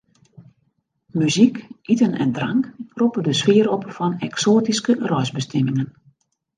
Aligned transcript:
Muzyk, 1.19 1.59
iten 1.95 2.13
en 2.17 2.31
drank 2.39 2.71
roppe 3.03 3.21
de 3.29 3.33
sfear 3.43 3.69
op 3.77 3.89
fan 4.01 4.19
eksoatyske 4.33 4.93
reisbestimmingen. 5.15 5.93